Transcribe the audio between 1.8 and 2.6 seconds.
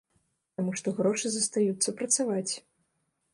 працаваць.